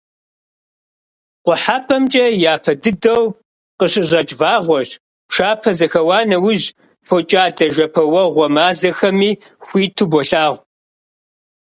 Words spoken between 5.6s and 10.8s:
зэхэуа нэужь, фокӀадэ-жэпуэгъуэ мазэхэми хуиту болъагъу.